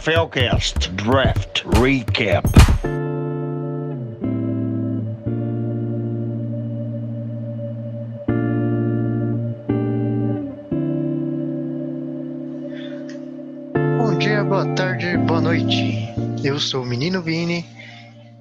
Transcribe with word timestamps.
NFLcast 0.00 0.88
Draft 0.92 1.62
Recap. 1.78 2.48
Bom 13.98 14.16
dia, 14.18 14.42
boa 14.42 14.64
tarde, 14.74 15.18
boa 15.18 15.42
noite. 15.42 16.08
Eu 16.42 16.58
sou 16.58 16.82
o 16.82 16.86
Menino 16.86 17.20
Vini 17.20 17.66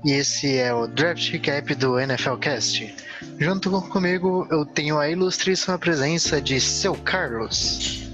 e 0.06 0.14
esse 0.14 0.58
é 0.58 0.74
o 0.74 0.88
Draft 0.88 1.30
Recap 1.30 1.76
do 1.76 2.00
NFLcast. 2.00 2.96
Junto 3.38 3.70
comigo 3.82 4.48
eu 4.50 4.66
tenho 4.66 4.98
a 4.98 5.10
ilustríssima 5.10 5.78
presença 5.78 6.42
de 6.42 6.62
seu 6.62 6.96
Carlos. 6.96 8.09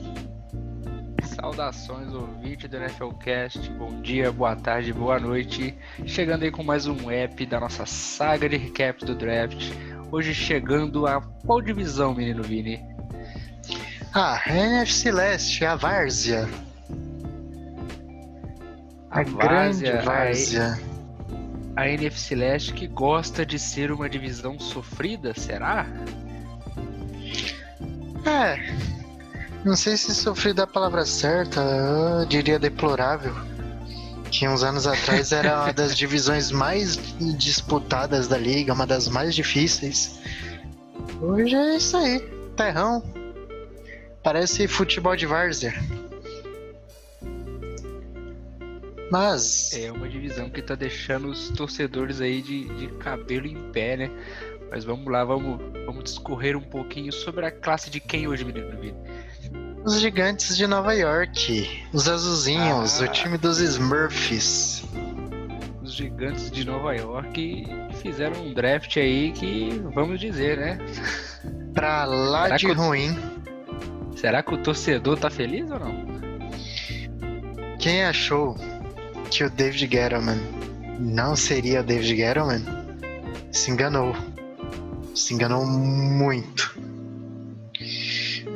Saudações, 1.56 2.14
ouvinte 2.14 2.68
do 2.68 2.78
NFLcast. 2.78 3.70
Bom 3.72 4.02
dia, 4.02 4.30
boa 4.30 4.58
tarde, 4.58 4.92
boa 4.92 5.18
noite. 5.18 5.74
Chegando 6.06 6.44
aí 6.44 6.52
com 6.52 6.62
mais 6.62 6.86
um 6.86 7.10
app 7.10 7.46
da 7.46 7.62
nossa 7.62 7.86
saga 7.86 8.50
de 8.50 8.58
recap 8.58 9.06
do 9.06 9.16
draft. 9.16 9.72
Hoje 10.12 10.34
chegando 10.34 11.08
a 11.08 11.22
qual 11.22 11.62
divisão, 11.62 12.14
menino 12.14 12.44
Vini? 12.44 12.84
Ah, 14.14 14.42
NFC 14.48 15.14
Leste, 15.14 15.64
a 15.64 15.78
Várzea. 15.78 16.50
A, 19.10 19.24
grande 19.24 19.86
Várzea, 19.86 20.02
Várzea. 20.02 20.80
A 21.78 21.88
NFC 21.88 22.36
Leste 22.36 22.74
que 22.74 22.86
gosta 22.86 23.46
de 23.46 23.58
ser 23.58 23.94
uma 23.94 24.10
divisão 24.10 24.60
sofrida, 24.60 25.34
será? 25.34 25.88
É, 28.26 28.95
não 29.66 29.76
sei 29.76 29.98
se 29.98 30.14
sofrido 30.14 30.62
é 30.62 30.64
a 30.64 30.68
palavra 30.68 31.06
certa, 31.06 31.60
eu 31.60 32.26
diria 32.28 32.60
deplorável. 32.60 33.34
Que 34.32 34.48
uns 34.48 34.64
anos 34.64 34.86
atrás 34.86 35.32
era 35.32 35.64
uma 35.64 35.74
das 35.74 35.98
divisões 35.98 36.52
mais 36.52 36.98
disputadas 37.38 38.28
da 38.28 38.38
liga, 38.38 38.74
uma 38.74 38.86
das 38.86 39.08
mais 39.08 39.34
difíceis. 39.34 40.20
Hoje 41.20 41.56
é 41.56 41.78
isso 41.78 41.98
aí, 41.98 42.20
terrão. 42.56 43.04
Parece 44.22 44.68
futebol 44.68 45.16
de 45.16 45.26
várzea. 45.26 45.74
Mas, 49.12 49.74
É 49.74 49.92
uma 49.92 50.10
divisão 50.10 50.50
que 50.50 50.62
tá 50.62 50.76
deixando 50.76 51.30
os 51.30 51.50
torcedores 51.50 52.22
aí 52.22 52.42
de, 52.42 52.66
de 52.76 52.88
cabelo 52.98 53.48
em 53.48 53.72
pé, 53.72 53.98
né? 53.98 54.12
Mas 54.70 54.84
vamos 54.84 55.12
lá, 55.12 55.24
vamos, 55.24 55.62
vamos 55.86 56.04
discorrer 56.04 56.58
um 56.58 56.62
pouquinho 56.62 57.12
sobre 57.14 57.46
a 57.46 57.52
classe 57.52 57.90
de 57.90 58.00
quem 58.00 58.28
hoje, 58.28 58.44
menino 58.44 58.70
Vini? 58.80 58.96
Os 59.86 60.00
gigantes 60.00 60.58
de 60.58 60.66
Nova 60.68 60.94
York, 60.94 61.84
os 61.94 62.08
azulzinhos, 62.08 63.02
Ah. 63.02 63.06
o 63.06 63.08
time 63.08 63.38
dos 63.38 63.60
Smurfs. 63.60 64.84
Os 65.82 65.94
gigantes 65.94 66.50
de 66.50 66.66
Nova 66.66 66.94
York 66.96 67.68
fizeram 68.02 68.42
um 68.42 68.54
draft 68.54 68.98
aí 68.98 69.32
que, 69.32 69.80
vamos 69.94 70.20
dizer, 70.20 70.58
né? 70.58 70.80
Pra 71.74 72.06
lá 72.06 72.44
Será 72.46 72.58
de 72.58 72.66
eu- 72.68 72.74
ruim. 72.76 73.16
Será 74.16 74.42
que 74.42 74.54
o 74.54 74.58
torcedor 74.58 75.18
tá 75.20 75.30
feliz 75.30 75.70
ou 75.70 75.80
não? 75.80 76.06
Quem 77.78 78.04
achou 78.04 78.56
que 79.30 79.44
o 79.44 79.50
David 79.50 79.92
Gettleman 79.92 80.40
não 81.00 81.36
seria 81.36 81.82
o 81.82 81.84
David 81.84 82.16
Gettleman 82.18 82.64
se 83.52 83.70
enganou. 83.70 84.16
Se 85.14 85.34
enganou 85.34 85.66
muito. 85.66 86.75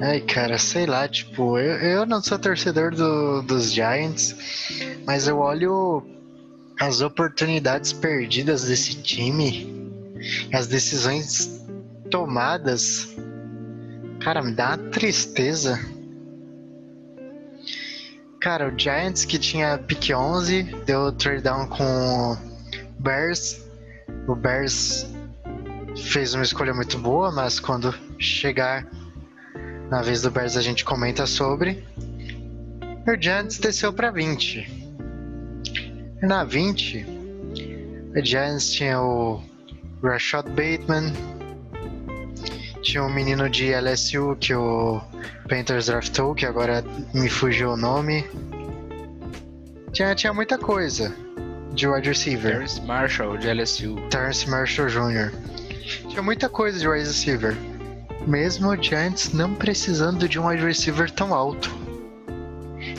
Ai, 0.02 0.22
cara, 0.22 0.58
sei 0.58 0.86
lá, 0.86 1.08
tipo, 1.08 1.58
eu, 1.60 1.76
eu 1.78 2.06
não 2.06 2.22
sou 2.24 2.40
torcedor 2.40 2.92
do- 2.96 3.42
dos 3.42 3.74
Giants, 3.74 4.36
mas 5.06 5.28
eu 5.28 5.38
olho 5.40 6.06
as 6.80 7.02
oportunidades 7.02 7.92
perdidas 7.92 8.64
desse 8.64 8.96
time, 9.02 9.92
as 10.54 10.68
decisões 10.68 11.62
tomadas. 12.10 13.14
Cara, 14.22 14.42
me 14.42 14.54
dá 14.54 14.70
uma 14.70 14.78
tristeza. 14.90 15.78
Cara, 18.40 18.74
o 18.74 18.80
Giants 18.80 19.26
que 19.26 19.38
tinha 19.38 19.78
pick 19.78 20.12
11 20.16 20.64
deu 20.86 21.12
trade 21.12 21.42
down 21.44 21.68
com 21.68 21.84
o 22.34 22.38
Bears. 23.02 23.62
O 24.28 24.34
Bears 24.36 25.06
fez 26.06 26.34
uma 26.34 26.44
escolha 26.44 26.74
muito 26.74 26.98
boa, 26.98 27.32
mas 27.34 27.60
quando 27.60 27.94
chegar 28.18 28.88
na 29.90 30.02
vez 30.02 30.22
do 30.22 30.32
Bears 30.32 30.56
a 30.56 30.62
gente 30.62 30.86
comenta 30.86 31.26
sobre. 31.26 31.84
O 33.08 33.22
Giants 33.22 33.58
desceu 33.58 33.92
para 33.92 34.12
20. 34.12 34.60
E 36.22 36.26
na 36.26 36.44
20, 36.44 37.06
o 38.16 38.26
Giants 38.26 38.72
tinha 38.72 39.02
o 39.02 39.42
Rashad 40.04 40.48
Bateman, 40.50 41.14
tinha 42.82 43.04
um 43.04 43.10
menino 43.10 43.50
de 43.50 43.74
LSU 43.74 44.38
que 44.40 44.54
o 44.54 45.02
Panthers 45.48 45.88
draftou, 45.88 46.36
que 46.36 46.46
agora 46.46 46.84
me 47.14 47.30
fugiu 47.30 47.72
o 47.72 47.78
nome. 47.78 48.26
Tinha, 49.92 50.14
tinha 50.14 50.34
muita 50.34 50.58
coisa 50.58 51.14
de 51.74 51.88
wide 51.88 52.10
receiver. 52.10 52.52
Terrence 52.52 52.82
Marshall, 52.82 53.38
de 53.38 53.54
LSU. 53.54 53.96
Terrence 54.10 54.50
Marshall 54.50 54.90
Jr. 54.90 55.32
Tinha 56.10 56.22
muita 56.22 56.48
coisa 56.48 56.80
de 56.80 56.88
wide 56.88 57.08
receiver. 57.08 57.56
Mesmo 58.28 58.70
o 58.70 58.82
Giants 58.82 59.34
não 59.34 59.56
precisando 59.56 60.28
de 60.28 60.40
um 60.40 60.48
wide 60.48 60.64
receiver 60.64 61.10
tão 61.10 61.34
alto. 61.34 61.74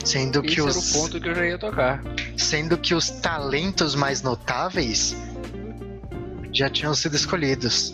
Sendo 0.03 0.41
que, 0.41 0.51
Esse 0.51 0.61
era 0.61 0.69
os, 0.69 0.95
o 0.95 0.99
ponto 0.99 1.19
que 1.21 1.29
eu 1.29 1.35
já 1.35 1.45
ia 1.45 1.57
tocar. 1.57 2.01
sendo 2.37 2.77
que 2.77 2.93
os 2.95 3.09
talentos 3.09 3.95
mais 3.95 4.21
notáveis 4.21 5.15
já 6.51 6.69
tinham 6.69 6.93
sido 6.93 7.15
escolhidos. 7.15 7.93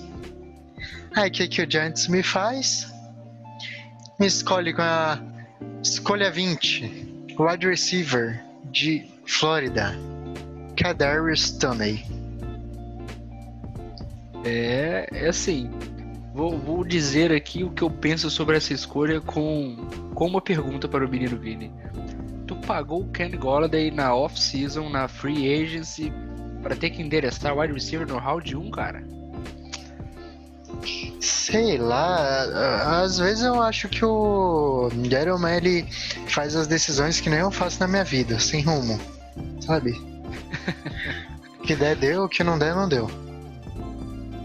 Aí 1.16 1.30
o 1.30 1.32
que, 1.32 1.48
que 1.48 1.62
o 1.62 1.70
Giants 1.70 2.08
me 2.08 2.24
faz? 2.24 2.92
Me 4.20 4.26
escolhe 4.28 4.74
com 4.74 4.82
a 4.82 5.20
escolha 5.84 6.32
20, 6.32 7.36
wide 7.40 7.68
receiver 7.68 8.44
de 8.72 9.06
Flórida, 9.26 9.96
Kadarius 10.76 11.52
Toney. 11.52 12.06
É, 14.44 15.08
é 15.12 15.28
assim. 15.28 15.70
Vou, 16.38 16.56
vou 16.56 16.84
dizer 16.84 17.32
aqui 17.32 17.64
o 17.64 17.72
que 17.72 17.82
eu 17.82 17.90
penso 17.90 18.30
sobre 18.30 18.56
essa 18.56 18.72
escolha 18.72 19.20
com, 19.20 19.76
com 20.14 20.28
uma 20.28 20.40
pergunta 20.40 20.88
para 20.88 21.04
o 21.04 21.10
menino 21.10 21.36
Vini. 21.36 21.74
Tu 22.46 22.56
pagou 22.58 23.02
o 23.02 23.10
Ken 23.10 23.32
Golladay 23.32 23.90
na 23.90 24.14
off-season, 24.14 24.88
na 24.88 25.08
free 25.08 25.52
agency, 25.52 26.14
para 26.62 26.76
ter 26.76 26.92
que 26.92 27.02
endereçar 27.02 27.58
wide 27.58 27.74
receiver 27.74 28.08
no 28.08 28.20
round 28.20 28.56
1, 28.56 28.70
cara? 28.70 29.04
Sei 31.20 31.80
lá, 31.80 33.02
às 33.02 33.18
vezes 33.18 33.44
eu 33.44 33.60
acho 33.60 33.90
que 33.90 34.06
o 34.06 34.92
Gettleman 35.10 35.58
ele 35.58 35.88
faz 36.28 36.56
as 36.56 36.68
decisões 36.68 37.20
que 37.20 37.32
nem 37.32 37.40
eu 37.40 37.50
faço 37.50 37.80
na 37.80 37.88
minha 37.88 38.04
vida, 38.04 38.40
sem 38.40 38.62
rumo, 38.62 39.02
sabe? 39.60 39.92
que 41.66 41.76
der, 41.76 41.96
deu, 41.96 42.30
que 42.30 42.44
não 42.44 42.60
der, 42.60 42.76
não 42.76 42.88
deu. 42.88 43.27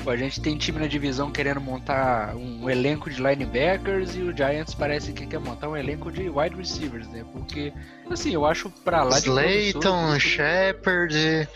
Pô, 0.03 0.11
A 0.11 0.17
gente 0.17 0.41
tem 0.41 0.57
time 0.57 0.81
na 0.81 0.87
divisão 0.87 1.31
querendo 1.31 1.61
montar 1.61 2.35
um 2.35 2.69
elenco 2.69 3.09
de 3.09 3.23
linebackers 3.23 4.17
e 4.17 4.23
o 4.23 4.37
Giants 4.37 4.75
parece 4.75 5.13
que 5.13 5.27
quer 5.27 5.39
montar 5.39 5.69
um 5.69 5.77
elenco 5.77 6.11
de 6.11 6.29
wide 6.29 6.57
receivers, 6.57 7.07
né? 7.09 7.25
Porque, 7.33 7.73
assim, 8.11 8.33
eu 8.33 8.45
acho 8.45 8.69
pra 8.69 9.05
lá 9.05 9.21
de 9.21 9.29
Slayton, 9.29 10.19
Shepard, 10.19 11.49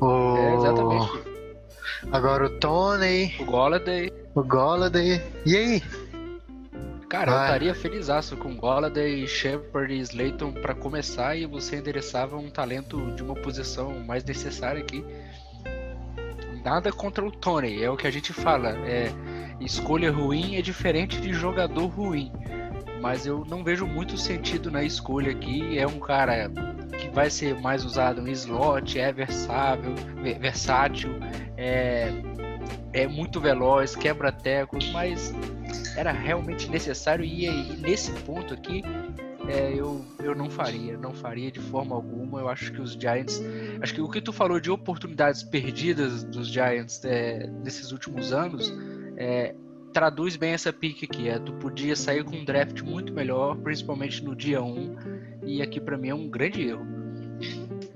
o... 0.00 0.36
É, 0.36 0.54
exatamente. 0.56 1.32
Agora 2.10 2.46
o 2.46 2.50
Tony, 2.58 3.34
O 3.38 3.44
Golladay, 3.44 4.12
o 4.34 4.42
Golladay. 4.42 5.22
E 5.46 5.56
aí? 5.56 5.82
cara, 7.08 7.30
eu 7.30 7.34
Vai. 7.34 7.46
estaria 7.46 7.74
felizaço 7.74 8.36
com 8.36 8.56
Golladay, 8.56 9.26
Shepard 9.26 9.92
e 9.92 10.00
Slayton 10.00 10.50
pra 10.52 10.74
começar 10.74 11.36
e 11.36 11.46
você 11.46 11.76
endereçava 11.76 12.36
um 12.36 12.50
talento 12.50 13.12
de 13.12 13.22
uma 13.22 13.34
posição 13.34 14.00
mais 14.00 14.24
necessária 14.24 14.80
aqui. 14.80 15.04
Nada 16.64 16.92
contra 16.92 17.24
o 17.24 17.30
Tony, 17.30 17.82
é 17.82 17.90
o 17.90 17.96
que 17.96 18.06
a 18.06 18.10
gente 18.10 18.32
fala. 18.32 18.70
É, 18.86 19.10
escolha 19.60 20.10
ruim 20.12 20.56
é 20.56 20.62
diferente 20.62 21.20
de 21.20 21.32
jogador 21.32 21.86
ruim. 21.86 22.32
Mas 23.00 23.26
eu 23.26 23.44
não 23.48 23.64
vejo 23.64 23.84
muito 23.86 24.16
sentido 24.16 24.70
na 24.70 24.84
escolha 24.84 25.32
aqui. 25.32 25.76
É 25.76 25.86
um 25.86 25.98
cara 25.98 26.48
que 26.98 27.08
vai 27.08 27.28
ser 27.28 27.60
mais 27.60 27.84
usado 27.84 28.26
em 28.26 28.30
slot, 28.30 28.98
é 28.98 29.12
versável, 29.12 29.92
ve- 30.22 30.34
versátil, 30.34 31.10
é, 31.56 32.12
é 32.92 33.06
muito 33.08 33.40
veloz, 33.40 33.96
quebra 33.96 34.30
tecos, 34.30 34.88
mas 34.92 35.34
era 35.96 36.12
realmente 36.12 36.70
necessário 36.70 37.24
e, 37.24 37.46
e 37.46 37.76
nesse 37.78 38.12
ponto 38.20 38.54
aqui 38.54 38.82
é, 39.48 39.72
eu, 39.74 40.04
eu 40.22 40.34
não 40.34 40.48
faria, 40.48 40.96
não 40.96 41.12
faria 41.12 41.50
de 41.50 41.60
forma 41.60 41.94
alguma. 41.94 42.40
Eu 42.40 42.48
acho 42.48 42.72
que 42.72 42.80
os 42.80 42.92
Giants, 42.92 43.40
acho 43.80 43.94
que 43.94 44.00
o 44.00 44.08
que 44.08 44.20
tu 44.20 44.32
falou 44.32 44.60
de 44.60 44.70
oportunidades 44.70 45.42
perdidas 45.42 46.22
dos 46.24 46.48
Giants 46.48 47.04
é, 47.04 47.46
nesses 47.62 47.92
últimos 47.92 48.32
anos 48.32 48.72
é, 49.16 49.54
traduz 49.92 50.36
bem 50.36 50.52
essa 50.52 50.72
pique 50.72 51.04
aqui. 51.04 51.28
É, 51.28 51.38
tu 51.38 51.52
podia 51.54 51.94
sair 51.94 52.24
com 52.24 52.36
um 52.36 52.44
draft 52.44 52.80
muito 52.82 53.12
melhor, 53.12 53.56
principalmente 53.56 54.24
no 54.24 54.34
dia 54.34 54.62
1, 54.62 54.96
e 55.44 55.62
aqui 55.62 55.80
pra 55.80 55.96
mim 55.96 56.08
é 56.08 56.14
um 56.14 56.28
grande 56.28 56.68
erro. 56.68 56.86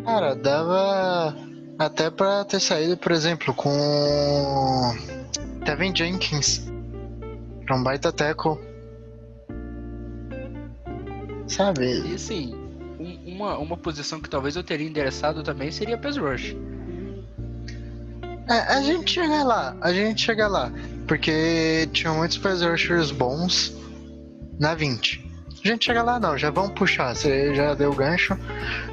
Cara, 0.04 0.34
dava 0.34 1.36
até 1.78 2.10
pra 2.10 2.44
ter 2.44 2.60
saído, 2.60 2.96
por 2.96 3.12
exemplo, 3.12 3.54
com 3.54 3.70
Tevin 5.64 5.94
Jenkins. 5.94 6.70
Um 7.70 7.82
baita 7.82 8.12
tackle. 8.12 8.58
Sabe? 11.46 12.02
E 12.08 12.14
assim, 12.14 12.54
um- 12.98 13.34
uma, 13.34 13.58
uma 13.58 13.76
posição 13.76 14.20
que 14.20 14.28
talvez 14.28 14.56
eu 14.56 14.62
teria 14.64 14.86
endereçado 14.86 15.42
também 15.42 15.70
seria 15.70 15.96
pass 15.98 16.16
rush. 16.16 16.56
É, 18.48 18.74
a 18.74 18.80
gente 18.80 19.10
chega 19.12 19.42
lá, 19.42 19.76
a 19.80 19.92
gente 19.92 20.22
chega 20.22 20.46
lá. 20.46 20.72
Porque 21.06 21.88
tinha 21.92 22.12
muitos 22.12 22.38
pass 22.38 22.62
rushers 22.62 23.10
bons 23.10 23.72
na 24.58 24.74
20. 24.74 25.24
A 25.64 25.68
gente 25.68 25.84
chega 25.86 26.02
lá 26.02 26.20
não, 26.20 26.38
já 26.38 26.48
vamos 26.50 26.72
puxar, 26.72 27.14
você 27.14 27.52
já 27.54 27.74
deu 27.74 27.90
o 27.90 27.94
gancho. 27.94 28.36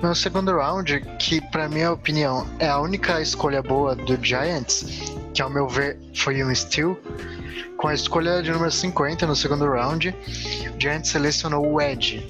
No 0.01 0.15
segundo 0.15 0.51
round, 0.55 1.01
que 1.19 1.39
pra 1.51 1.69
minha 1.69 1.91
opinião 1.91 2.47
é 2.57 2.67
a 2.67 2.79
única 2.79 3.21
escolha 3.21 3.61
boa 3.61 3.95
do 3.95 4.17
Giants, 4.23 4.85
que 5.35 5.41
ao 5.41 5.51
meu 5.51 5.67
ver 5.67 5.99
foi 6.15 6.43
um 6.43 6.53
steal, 6.55 6.97
com 7.77 7.87
a 7.89 7.93
escolha 7.93 8.41
de 8.41 8.51
número 8.51 8.71
50 8.71 9.27
no 9.27 9.35
segundo 9.35 9.69
round, 9.69 10.09
o 10.09 10.81
Giants 10.81 11.09
selecionou 11.09 11.63
o 11.73 11.79
Edge 11.79 12.25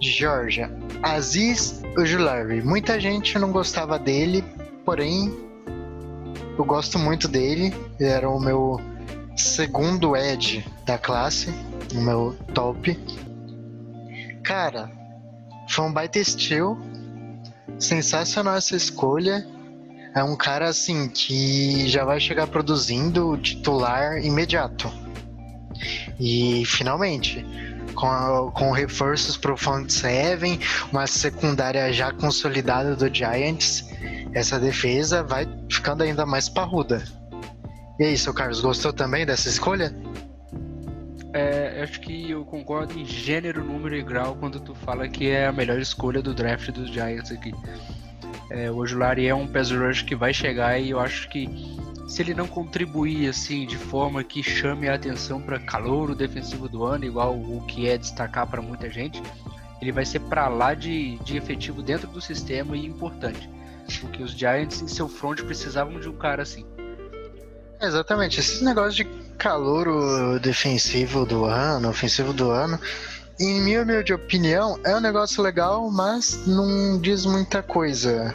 Georgia, 0.00 0.70
Aziz 1.02 1.82
Ojulari. 1.96 2.62
Muita 2.62 2.98
gente 3.00 3.38
não 3.38 3.52
gostava 3.52 3.98
dele, 3.98 4.44
porém 4.84 5.32
eu 6.58 6.64
gosto 6.64 6.98
muito 6.98 7.28
dele. 7.28 7.74
Ele 7.98 8.08
era 8.08 8.28
o 8.28 8.40
meu 8.40 8.80
segundo 9.36 10.16
Edge 10.16 10.64
da 10.84 10.98
classe, 10.98 11.52
o 11.94 12.00
meu 12.00 12.36
top. 12.52 12.98
Cara, 14.42 14.90
foi 15.68 15.84
um 15.84 15.92
baita 15.92 16.18
estilo. 16.18 16.78
Sensacional 17.78 18.56
essa 18.56 18.76
escolha. 18.76 19.46
É 20.14 20.22
um 20.22 20.36
cara 20.36 20.68
assim 20.68 21.08
que 21.08 21.88
já 21.88 22.04
vai 22.04 22.20
chegar 22.20 22.46
produzindo 22.46 23.36
titular 23.38 24.24
imediato. 24.24 24.88
E 26.20 26.64
finalmente, 26.66 27.44
com, 27.94 28.50
com 28.52 28.70
reforços 28.72 29.36
pro 29.36 29.56
front 29.56 29.88
seven, 29.90 30.60
uma 30.92 31.06
secundária 31.06 31.92
já 31.92 32.12
consolidada 32.12 32.94
do 32.94 33.12
Giants, 33.12 33.84
essa 34.32 34.58
defesa 34.58 35.22
vai 35.22 35.48
ficando 35.70 36.02
ainda 36.02 36.26
mais 36.26 36.48
parruda. 36.48 37.02
E 37.98 38.04
aí, 38.04 38.18
seu 38.18 38.34
Carlos, 38.34 38.60
gostou 38.60 38.92
também 38.92 39.24
dessa 39.24 39.48
escolha? 39.48 39.94
É, 41.32 41.82
acho 41.82 42.00
que 42.00 42.30
eu 42.30 42.44
concordo 42.44 42.98
em 42.98 43.04
gênero, 43.04 43.64
número 43.64 43.96
e 43.96 44.02
grau 44.02 44.36
quando 44.36 44.60
tu 44.60 44.74
fala 44.74 45.08
que 45.08 45.30
é 45.30 45.46
a 45.46 45.52
melhor 45.52 45.80
escolha 45.80 46.22
do 46.22 46.32
draft 46.32 46.70
dos 46.70 46.90
Giants 46.90 47.32
aqui. 47.32 47.52
É, 48.50 48.70
o 48.70 48.76
Ojulari 48.76 49.26
é 49.26 49.34
um 49.34 49.46
pass 49.46 49.70
rush 49.70 50.02
que 50.02 50.14
vai 50.14 50.32
chegar 50.32 50.78
e 50.78 50.90
eu 50.90 51.00
acho 51.00 51.28
que 51.28 51.48
se 52.06 52.22
ele 52.22 52.34
não 52.34 52.46
contribuir 52.46 53.28
assim 53.28 53.66
de 53.66 53.76
forma 53.76 54.22
que 54.22 54.42
chame 54.42 54.88
a 54.88 54.94
atenção 54.94 55.40
para 55.40 55.58
calouro 55.58 56.14
defensivo 56.14 56.68
do 56.68 56.84
ano, 56.84 57.04
igual 57.04 57.34
o 57.34 57.64
que 57.66 57.88
é 57.88 57.96
destacar 57.96 58.46
para 58.46 58.60
muita 58.60 58.90
gente, 58.90 59.22
ele 59.80 59.92
vai 59.92 60.04
ser 60.04 60.20
para 60.20 60.48
lá 60.48 60.74
de, 60.74 61.16
de 61.18 61.36
efetivo 61.36 61.82
dentro 61.82 62.06
do 62.06 62.20
sistema 62.20 62.76
e 62.76 62.86
importante. 62.86 63.48
Porque 64.00 64.22
os 64.22 64.32
Giants 64.32 64.80
em 64.82 64.88
seu 64.88 65.08
front 65.08 65.42
precisavam 65.42 65.98
de 65.98 66.08
um 66.08 66.16
cara 66.16 66.42
assim. 66.42 66.64
Exatamente, 67.80 68.40
esses 68.40 68.62
negócios 68.62 68.94
de 68.94 69.04
calouro 69.36 70.38
defensivo 70.40 71.26
do 71.26 71.44
ano, 71.44 71.88
ofensivo 71.90 72.32
do 72.32 72.50
ano, 72.50 72.78
em 73.38 73.60
minha 73.60 73.82
humilde 73.82 74.12
opinião, 74.12 74.78
é 74.84 74.94
um 74.96 75.00
negócio 75.00 75.42
legal, 75.42 75.90
mas 75.90 76.46
não 76.46 76.98
diz 77.00 77.24
muita 77.26 77.62
coisa. 77.62 78.34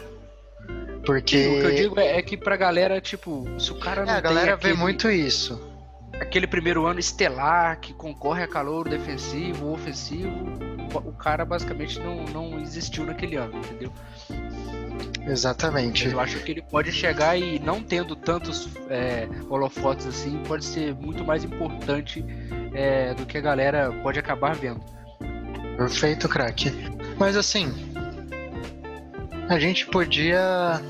Porque 1.04 1.36
O 1.48 1.60
que 1.60 1.66
eu 1.66 1.74
digo 1.74 2.00
é, 2.00 2.18
é 2.18 2.22
que 2.22 2.36
pra 2.36 2.56
galera, 2.56 3.00
tipo, 3.00 3.46
se 3.58 3.72
o 3.72 3.78
cara 3.78 4.04
não 4.04 4.12
é, 4.12 4.18
a 4.18 4.22
tem 4.22 4.34
galera 4.34 4.54
aquele, 4.54 4.74
vê 4.74 4.78
muito 4.78 5.10
isso. 5.10 5.60
aquele 6.20 6.46
primeiro 6.46 6.86
ano 6.86 7.00
estelar 7.00 7.80
que 7.80 7.94
concorre 7.94 8.42
a 8.42 8.48
calor 8.48 8.88
defensivo 8.88 9.72
ofensivo, 9.72 10.28
o 10.94 11.12
cara 11.12 11.44
basicamente 11.44 11.98
não, 11.98 12.24
não 12.24 12.60
existiu 12.60 13.04
naquele 13.04 13.36
ano, 13.36 13.56
entendeu? 13.58 13.92
Exatamente. 15.30 16.08
Eu 16.08 16.18
acho 16.18 16.40
que 16.40 16.50
ele 16.50 16.62
pode 16.62 16.90
chegar 16.90 17.36
e 17.38 17.60
não 17.60 17.80
tendo 17.80 18.16
tantos 18.16 18.68
é, 18.88 19.28
holofotes 19.48 20.06
assim, 20.06 20.42
pode 20.46 20.64
ser 20.64 20.92
muito 20.94 21.24
mais 21.24 21.44
importante 21.44 22.24
é, 22.74 23.14
do 23.14 23.24
que 23.24 23.38
a 23.38 23.40
galera 23.40 23.92
pode 24.02 24.18
acabar 24.18 24.56
vendo. 24.56 24.80
Perfeito, 25.76 26.28
craque. 26.28 26.72
Mas 27.16 27.36
assim, 27.36 27.72
a 29.48 29.58
gente 29.58 29.86
podia 29.86 30.80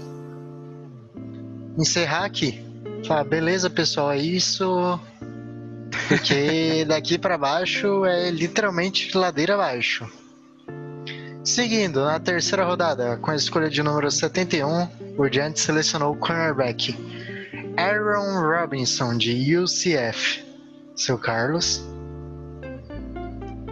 encerrar 1.79 2.25
aqui. 2.25 2.65
Falar, 3.07 3.25
beleza, 3.25 3.69
pessoal, 3.69 4.11
é 4.11 4.19
isso. 4.19 4.99
Porque 6.09 6.85
daqui 6.89 7.19
pra 7.19 7.37
baixo 7.37 8.07
é 8.07 8.31
literalmente 8.31 9.17
ladeira 9.17 9.55
abaixo. 9.55 10.11
Seguindo, 11.51 12.05
na 12.05 12.21
terceira 12.21 12.65
rodada, 12.65 13.17
com 13.17 13.33
a 13.33 13.35
escolha 13.35 13.69
de 13.69 13.83
número 13.83 14.09
71, 14.09 14.89
o 15.19 15.29
Giants 15.29 15.61
selecionou 15.63 16.13
o 16.13 16.17
cornerback 16.17 16.97
Aaron 17.77 18.41
Robinson, 18.41 19.17
de 19.17 19.59
UCF. 19.59 20.45
Seu 20.95 21.19
Carlos. 21.19 21.85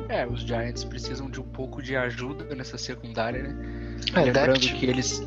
É, 0.09 0.27
os 0.27 0.41
Giants 0.41 0.83
precisam 0.83 1.31
de 1.31 1.41
um 1.41 1.45
pouco 1.45 1.81
de 1.81 1.95
ajuda 1.95 2.53
nessa 2.53 2.77
secundária, 2.77 3.45
né? 3.45 3.97
É, 4.13 4.25
lembrando 4.25 4.59
depth. 4.59 4.75
que 4.75 4.85
eles 4.85 5.23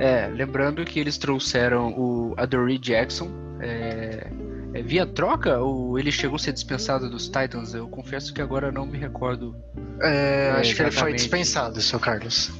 é, 0.00 0.28
lembrando 0.28 0.82
que 0.86 0.98
eles 0.98 1.18
trouxeram 1.18 1.92
o 1.92 2.32
Adoree 2.38 2.78
Jackson 2.78 3.30
é, 3.60 4.28
é, 4.74 4.82
via 4.82 5.06
troca 5.06 5.58
ou 5.58 5.98
ele 5.98 6.10
chegou 6.10 6.36
a 6.36 6.38
ser 6.38 6.52
dispensado 6.52 7.08
dos 7.10 7.26
Titans? 7.28 7.74
Eu 7.74 7.88
confesso 7.88 8.32
que 8.32 8.40
agora 8.40 8.70
não 8.72 8.86
me 8.86 8.98
recordo. 8.98 9.54
É, 10.00 10.48
É, 10.48 10.60
acho 10.60 10.74
que 10.74 10.82
ele 10.82 10.90
foi 10.90 11.12
dispensado, 11.14 11.80
seu 11.80 12.00
Carlos. 12.00 12.50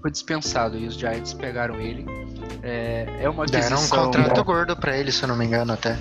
Foi 0.00 0.10
dispensado 0.10 0.76
e 0.78 0.86
os 0.86 0.94
Giants 0.94 1.32
pegaram 1.32 1.80
ele. 1.80 2.04
É, 2.62 3.06
é 3.20 3.28
uma 3.28 3.46
Deram 3.46 3.70
um 3.70 3.74
aquisição. 3.74 4.04
contrato 4.04 4.44
gordo 4.44 4.76
pra 4.76 4.96
ele, 4.96 5.10
se 5.12 5.22
eu 5.22 5.28
não 5.28 5.36
me 5.36 5.44
engano, 5.44 5.72
até. 5.72 5.96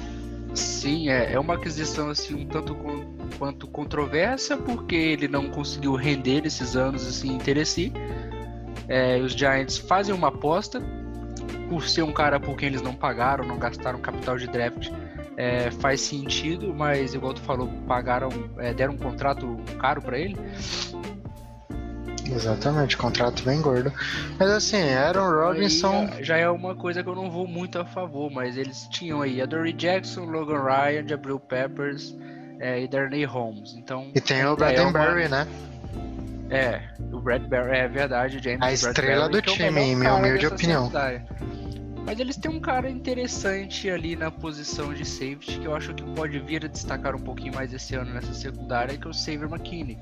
Sim, 0.53 1.09
é, 1.09 1.33
é 1.33 1.39
uma 1.39 1.55
aquisição 1.55 2.09
assim 2.09 2.35
um 2.35 2.45
tanto 2.45 2.75
quanto 3.39 3.67
controversa 3.67 4.55
porque 4.55 4.95
ele 4.95 5.27
não 5.27 5.49
conseguiu 5.49 5.95
render 5.95 6.41
nesses 6.41 6.75
anos 6.75 7.07
assim 7.07 7.33
em 7.33 7.37
Tennessee. 7.39 7.91
É, 8.87 9.17
os 9.19 9.31
Giants 9.33 9.77
fazem 9.77 10.13
uma 10.13 10.27
aposta 10.27 10.81
por 11.69 11.83
ser 11.87 12.03
um 12.03 12.11
cara 12.11 12.39
por 12.39 12.55
quem 12.55 12.67
eles 12.67 12.81
não 12.81 12.93
pagaram, 12.93 13.45
não 13.45 13.57
gastaram 13.57 13.99
capital 13.99 14.37
de 14.37 14.47
draft. 14.47 14.89
É, 15.37 15.71
faz 15.71 16.01
sentido, 16.01 16.73
mas 16.73 17.13
igual 17.13 17.33
tu 17.33 17.41
falou, 17.41 17.67
pagaram, 17.87 18.29
é, 18.57 18.73
deram 18.73 18.93
um 18.93 18.97
contrato 18.97 19.57
caro 19.79 20.01
pra 20.01 20.17
ele. 20.17 20.37
Exatamente, 22.25 22.95
contrato 22.97 23.43
bem 23.43 23.61
gordo. 23.61 23.91
Mas 24.39 24.49
assim, 24.49 24.81
Aaron 24.93 25.29
Robinson. 25.29 26.09
Aí, 26.13 26.23
já 26.23 26.37
é 26.37 26.49
uma 26.49 26.73
coisa 26.73 27.03
que 27.03 27.09
eu 27.09 27.15
não 27.15 27.29
vou 27.29 27.45
muito 27.47 27.77
a 27.77 27.85
favor, 27.85 28.31
mas 28.31 28.57
eles 28.57 28.87
tinham 28.89 29.21
aí 29.21 29.41
a 29.41 29.45
Dory 29.45 29.73
Jackson, 29.73 30.23
Logan 30.25 30.63
Ryan, 30.63 31.07
Jabril 31.07 31.39
Peppers 31.39 32.15
é, 32.59 32.81
e 32.81 32.87
Darnay 32.87 33.25
Holmes. 33.25 33.75
Então 33.77 34.09
E 34.15 34.21
tem 34.21 34.43
o 34.45 34.51
ainda 34.51 34.65
é 34.71 34.73
Bradenberry, 34.73 35.27
uma- 35.27 35.43
né? 35.45 35.47
É, 36.49 36.81
o 37.11 37.19
Bradbury 37.19 37.71
é 37.77 37.87
verdade, 37.87 38.37
o 38.37 38.43
James 38.43 38.61
A 38.61 38.71
estrela 38.71 39.27
Bradbury, 39.27 39.41
do 39.41 39.49
é 39.49 39.53
time, 39.53 39.71
melhor 39.71 39.87
em 39.87 39.95
minha 39.95 40.13
humilde 40.13 40.45
opinião. 40.47 40.91
Mas 42.05 42.19
eles 42.19 42.35
têm 42.35 42.51
um 42.51 42.59
cara 42.59 42.89
interessante 42.89 43.89
ali 43.89 44.15
na 44.15 44.29
posição 44.29 44.93
de 44.93 45.05
safety 45.05 45.59
que 45.59 45.65
eu 45.65 45.75
acho 45.75 45.93
que 45.93 46.03
pode 46.15 46.37
vir 46.39 46.65
a 46.65 46.67
destacar 46.67 47.15
um 47.15 47.19
pouquinho 47.19 47.55
mais 47.55 47.73
esse 47.73 47.95
ano 47.95 48.13
nessa 48.13 48.33
secundária, 48.33 48.97
que 48.97 49.07
é 49.07 49.09
o 49.09 49.13
Xavier 49.13 49.49
McKinney. 49.49 49.97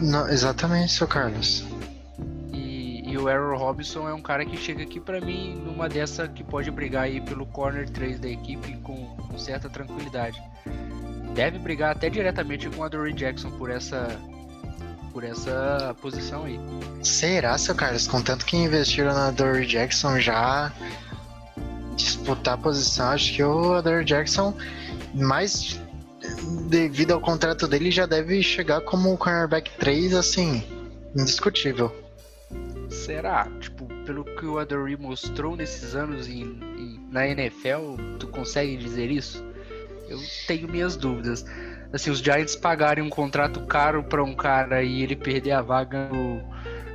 Não, 0.00 0.28
exatamente, 0.28 0.92
seu 0.92 1.08
Carlos. 1.08 1.64
E, 2.52 3.02
e 3.10 3.18
o 3.18 3.28
Aaron 3.28 3.56
Robinson 3.56 4.08
é 4.08 4.14
um 4.14 4.22
cara 4.22 4.44
que 4.44 4.56
chega 4.56 4.84
aqui 4.84 5.00
pra 5.00 5.20
mim 5.20 5.54
numa 5.54 5.88
dessa 5.88 6.28
que 6.28 6.44
pode 6.44 6.70
brigar 6.70 7.04
aí 7.04 7.20
pelo 7.20 7.46
corner 7.46 7.88
3 7.90 8.20
da 8.20 8.28
equipe 8.28 8.76
com, 8.78 8.94
com 9.16 9.38
certa 9.38 9.68
tranquilidade. 9.68 10.40
Deve 11.34 11.58
brigar 11.58 11.92
até 11.92 12.08
diretamente 12.08 12.68
com 12.70 12.84
a 12.84 12.88
Dory 12.88 13.12
Jackson 13.12 13.50
por 13.58 13.70
essa 13.70 14.08
por 15.16 15.24
essa 15.24 15.96
posição 16.02 16.44
aí. 16.44 16.60
Será, 17.02 17.56
seu 17.56 17.74
Carlos? 17.74 18.06
Contanto 18.06 18.44
que 18.44 18.54
investiram 18.54 19.14
na 19.14 19.30
Dory 19.30 19.64
Jackson 19.64 20.20
já 20.20 20.70
disputar 21.96 22.52
a 22.52 22.58
posição, 22.58 23.08
acho 23.08 23.32
que 23.34 23.42
o 23.42 23.72
Adore 23.72 24.04
Jackson, 24.04 24.54
mais 25.14 25.80
devido 26.68 27.12
ao 27.12 27.20
contrato 27.22 27.66
dele, 27.66 27.90
já 27.90 28.04
deve 28.04 28.42
chegar 28.42 28.82
como 28.82 29.16
cornerback 29.16 29.70
3, 29.78 30.12
assim, 30.12 30.62
indiscutível. 31.16 31.90
Será? 32.90 33.48
Tipo, 33.58 33.86
pelo 34.04 34.22
que 34.22 34.44
o 34.44 34.58
Adoree 34.58 34.98
mostrou 34.98 35.56
nesses 35.56 35.94
anos 35.94 36.28
em, 36.28 36.42
em- 36.42 37.08
na 37.10 37.26
NFL, 37.26 37.96
tu 38.18 38.26
consegue 38.26 38.76
dizer 38.76 39.10
isso? 39.10 39.42
Eu 40.10 40.18
tenho 40.46 40.68
minhas 40.68 40.94
dúvidas. 40.94 41.42
Assim, 41.92 42.10
os 42.10 42.18
Giants 42.18 42.56
pagarem 42.56 43.02
um 43.02 43.08
contrato 43.08 43.60
caro 43.66 44.02
pra 44.02 44.22
um 44.22 44.34
cara 44.34 44.82
e 44.82 45.02
ele 45.02 45.16
perder 45.16 45.52
a 45.52 45.62
vaga 45.62 46.08
no, 46.08 46.42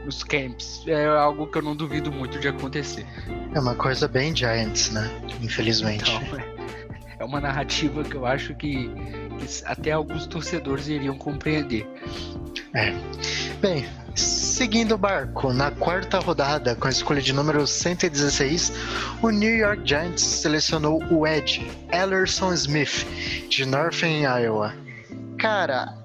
nos 0.05 0.23
camps. 0.23 0.83
É 0.87 1.07
algo 1.07 1.47
que 1.47 1.57
eu 1.57 1.61
não 1.61 1.75
duvido 1.75 2.11
muito 2.11 2.39
de 2.39 2.47
acontecer. 2.47 3.05
É 3.53 3.59
uma 3.59 3.75
coisa 3.75 4.07
bem 4.07 4.35
Giants, 4.35 4.91
né? 4.91 5.09
Infelizmente. 5.41 6.11
Então, 6.11 6.39
é 7.19 7.23
uma 7.23 7.39
narrativa 7.39 8.03
que 8.03 8.15
eu 8.15 8.25
acho 8.25 8.53
que, 8.55 8.91
que 9.31 9.47
até 9.65 9.91
alguns 9.91 10.25
torcedores 10.25 10.87
iriam 10.87 11.17
compreender. 11.17 11.87
É. 12.73 12.93
Bem, 13.59 13.85
seguindo 14.15 14.95
o 14.95 14.97
barco, 14.97 15.53
na 15.53 15.71
quarta 15.71 16.19
rodada, 16.19 16.75
com 16.75 16.87
a 16.87 16.91
escolha 16.91 17.21
de 17.21 17.33
número 17.33 17.65
116, 17.65 18.71
o 19.21 19.29
New 19.29 19.55
York 19.55 19.81
Giants 19.85 20.21
selecionou 20.21 21.03
o 21.11 21.27
Ed 21.27 21.65
Ellerson 21.91 22.53
Smith, 22.53 23.05
de 23.49 23.65
Northern 23.65 24.23
Iowa. 24.23 24.73
Cara, 25.37 25.97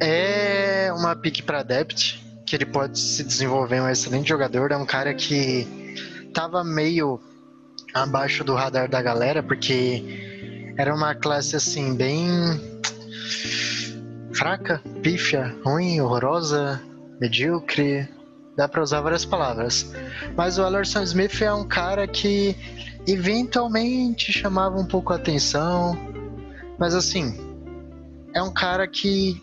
é 0.00 0.90
uma 0.92 1.14
pick 1.16 1.42
para 1.42 1.62
depth, 1.62 2.18
que 2.46 2.56
ele 2.56 2.66
pode 2.66 2.98
se 2.98 3.22
desenvolver 3.22 3.80
um 3.80 3.88
excelente 3.88 4.28
jogador. 4.28 4.72
É 4.72 4.76
um 4.76 4.86
cara 4.86 5.12
que 5.14 5.66
tava 6.32 6.64
meio 6.64 7.20
abaixo 7.92 8.44
do 8.44 8.54
radar 8.54 8.88
da 8.88 9.02
galera, 9.02 9.42
porque 9.42 10.27
era 10.78 10.94
uma 10.94 11.12
classe 11.12 11.56
assim, 11.56 11.96
bem 11.96 12.28
fraca, 14.32 14.80
pífia, 15.02 15.52
ruim, 15.64 16.00
horrorosa, 16.00 16.80
medíocre. 17.20 18.08
Dá 18.56 18.68
para 18.68 18.82
usar 18.82 19.00
várias 19.00 19.24
palavras. 19.24 19.92
Mas 20.36 20.56
o 20.56 20.62
Ellerson 20.62 21.02
Smith 21.02 21.42
é 21.42 21.52
um 21.52 21.66
cara 21.66 22.06
que 22.06 22.56
eventualmente 23.08 24.32
chamava 24.32 24.78
um 24.78 24.86
pouco 24.86 25.12
a 25.12 25.16
atenção. 25.16 25.98
Mas 26.78 26.94
assim, 26.94 27.36
é 28.32 28.40
um 28.40 28.52
cara 28.52 28.86
que 28.86 29.42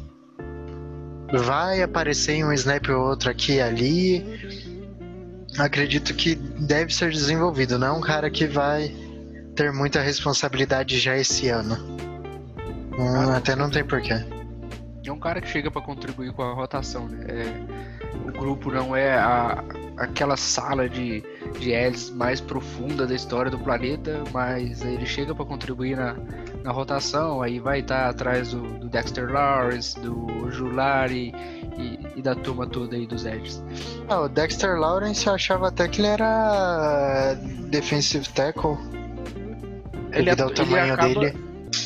vai 1.34 1.82
aparecer 1.82 2.36
em 2.36 2.46
um 2.46 2.54
snap 2.54 2.88
ou 2.90 3.10
outro 3.10 3.30
aqui 3.30 3.56
e 3.56 3.62
ali. 3.62 4.26
Acredito 5.58 6.14
que 6.14 6.36
deve 6.36 6.94
ser 6.94 7.12
desenvolvido, 7.12 7.78
não 7.78 7.88
é 7.88 7.92
um 7.92 8.02
cara 8.02 8.30
que 8.30 8.46
vai 8.46 9.05
ter 9.56 9.72
muita 9.72 10.02
responsabilidade 10.02 11.00
já 11.00 11.16
esse 11.16 11.50
ano. 11.50 11.76
Hum, 12.98 13.32
até 13.32 13.56
não 13.56 13.70
tem 13.70 13.84
porquê. 13.84 14.14
É 15.06 15.12
um 15.12 15.20
cara 15.20 15.40
que 15.40 15.48
chega 15.48 15.70
para 15.70 15.82
contribuir 15.82 16.34
com 16.34 16.42
a 16.42 16.54
rotação, 16.54 17.08
né? 17.08 17.26
É, 17.28 18.28
o 18.28 18.32
grupo 18.32 18.72
não 18.72 18.96
é 18.96 19.16
a, 19.16 19.64
aquela 19.98 20.36
sala 20.36 20.90
de, 20.90 21.24
de 21.60 21.74
mais 22.14 22.42
profunda 22.42 23.06
da 23.06 23.14
história 23.14 23.52
do 23.52 23.60
planeta, 23.60 24.24
mas 24.34 24.84
ele 24.84 25.06
chega 25.06 25.36
para 25.36 25.46
contribuir 25.46 25.96
na, 25.96 26.16
na 26.64 26.72
rotação, 26.72 27.42
aí 27.42 27.60
vai 27.60 27.82
estar 27.82 28.06
tá 28.06 28.10
atrás 28.10 28.52
do, 28.52 28.62
do, 28.80 28.90
Dexter 28.90 29.32
Lawrence, 29.32 30.00
do 30.00 30.50
Julari 30.50 31.34
e, 31.78 32.00
e, 32.16 32.22
da 32.22 32.34
turma 32.34 32.66
toda 32.66 32.96
aí 32.96 33.06
dos 33.06 33.26
Edges. 33.26 33.64
Ah, 34.10 34.22
o 34.22 34.30
Dexter 34.30 34.80
Lawrence 34.80 35.28
eu 35.28 35.34
achava 35.34 35.68
até 35.68 35.88
que 35.88 36.02
ele 36.02 36.08
era 36.08 37.36
defensive 37.70 38.28
tackle. 38.30 38.78
Ele, 40.16 40.30
é, 40.30 40.34
o 40.34 40.50
tamanho 40.50 40.94
acaba, 40.94 41.20
dele. 41.20 41.38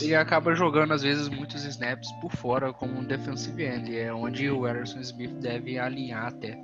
Ele 0.02 0.16
acaba 0.16 0.56
jogando 0.56 0.94
às 0.94 1.02
vezes 1.02 1.28
muitos 1.28 1.66
snaps 1.66 2.12
por 2.22 2.32
fora 2.32 2.72
como 2.72 3.00
um 3.00 3.04
defensive 3.04 3.64
end, 3.64 3.98
é 3.98 4.14
onde 4.14 4.50
o 4.50 4.68
Ederson 4.68 5.00
Smith 5.00 5.32
deve 5.42 5.80
alinhar 5.80 6.28
até. 6.28 6.58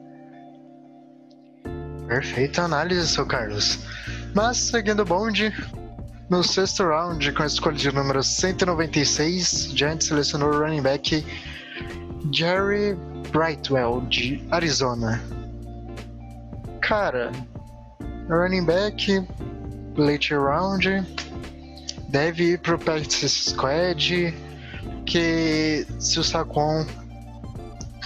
Perfeita 2.08 2.62
análise, 2.64 3.08
seu 3.08 3.26
Carlos. 3.26 3.80
Mas 4.34 4.58
seguindo 4.58 5.02
o 5.02 5.06
bonde, 5.06 5.52
no 6.30 6.44
sexto 6.44 6.84
round, 6.84 7.32
com 7.32 7.44
a 7.44 7.46
escolha 7.48 7.76
de 7.76 7.92
número 7.92 8.22
196, 8.22 9.72
Giants 9.76 10.08
selecionou 10.08 10.50
o 10.50 10.60
running 10.60 10.82
back 10.82 11.26
Jerry 12.32 12.96
Brightwell, 13.32 14.02
de 14.10 14.44
Arizona. 14.52 15.22
Cara, 16.82 17.32
running 18.30 18.66
back, 18.66 19.08
late 19.98 20.34
round, 20.34 20.88
deve 22.16 22.54
ir 22.54 22.60
pro 22.60 22.80
practice 22.80 23.52
squad, 23.52 24.34
que 25.06 25.86
se 26.00 26.18
o 26.18 26.24
Saquon 26.24 26.86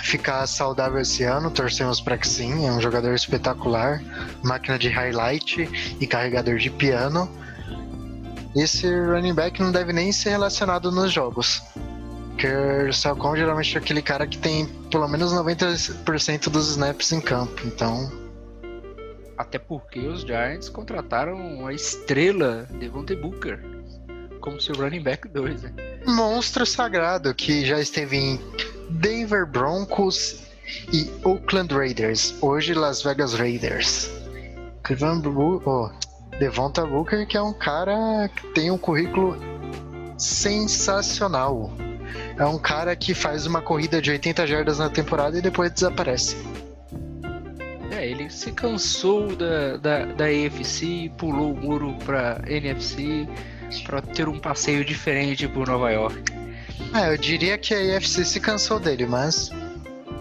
ficar 0.03 0.47
saudável 0.47 0.99
esse 0.99 1.23
ano, 1.23 1.51
torcemos 1.51 2.01
para 2.01 2.17
que 2.17 2.27
sim, 2.27 2.65
é 2.65 2.71
um 2.71 2.81
jogador 2.81 3.13
espetacular, 3.13 4.01
máquina 4.43 4.79
de 4.79 4.89
highlight 4.89 5.69
e 6.01 6.07
carregador 6.07 6.57
de 6.57 6.71
piano 6.71 7.29
esse 8.55 8.87
running 8.87 9.35
back 9.35 9.61
não 9.61 9.71
deve 9.71 9.93
nem 9.93 10.11
ser 10.11 10.31
relacionado 10.31 10.91
nos 10.91 11.11
jogos. 11.11 11.61
Porque 12.29 12.47
o 12.89 12.91
Salcon 12.91 13.35
geralmente 13.35 13.75
é 13.75 13.79
aquele 13.79 14.01
cara 14.01 14.25
que 14.25 14.39
tem 14.39 14.65
pelo 14.89 15.07
menos 15.07 15.31
90% 15.31 16.49
dos 16.49 16.71
snaps 16.71 17.11
em 17.11 17.21
campo, 17.21 17.61
então. 17.63 18.11
Até 19.37 19.59
porque 19.59 19.99
os 19.99 20.21
Giants 20.21 20.67
contrataram 20.67 21.67
a 21.67 21.73
estrela 21.73 22.67
Devontae 22.79 23.15
Booker 23.15 23.78
como 24.39 24.59
seu 24.59 24.75
running 24.75 25.01
back 25.01 25.27
2, 25.27 25.63
né? 25.63 25.73
Monstro 26.05 26.65
sagrado 26.65 27.33
que 27.33 27.65
já 27.65 27.79
esteve 27.79 28.17
em 28.17 28.39
Denver 28.89 29.45
Broncos 29.45 30.43
e 30.93 31.09
Oakland 31.23 31.73
Raiders, 31.73 32.35
hoje 32.41 32.73
Las 32.73 33.01
Vegas 33.01 33.33
Raiders. 33.33 34.09
Cleveland 34.83 35.27
oh, 35.27 35.89
Devonta 36.39 36.85
Booker, 36.85 37.27
que 37.27 37.37
é 37.37 37.41
um 37.41 37.53
cara 37.53 38.29
que 38.35 38.47
tem 38.53 38.71
um 38.71 38.77
currículo 38.77 39.37
sensacional. 40.17 41.71
É 42.37 42.45
um 42.45 42.57
cara 42.57 42.95
que 42.95 43.13
faz 43.13 43.45
uma 43.45 43.61
corrida 43.61 44.01
de 44.01 44.09
80 44.11 44.47
jardas 44.47 44.79
na 44.79 44.89
temporada 44.89 45.37
e 45.37 45.41
depois 45.41 45.71
desaparece. 45.71 46.37
É, 47.91 48.07
ele 48.07 48.29
se 48.29 48.51
cansou 48.51 49.35
da, 49.35 49.77
da, 49.77 50.05
da 50.05 50.25
AFC, 50.25 51.11
pulou 51.17 51.53
o 51.53 51.55
muro 51.55 51.95
pra 52.05 52.41
NFC 52.47 53.27
para 53.85 54.01
ter 54.01 54.27
um 54.27 54.39
passeio 54.39 54.83
diferente 54.83 55.47
por 55.47 55.67
Nova 55.67 55.91
York. 55.91 56.21
É, 56.93 57.13
eu 57.13 57.17
diria 57.17 57.57
que 57.57 57.73
a 57.73 57.97
AFC 57.97 58.25
se 58.25 58.39
cansou 58.39 58.79
dele, 58.79 59.05
mas 59.05 59.51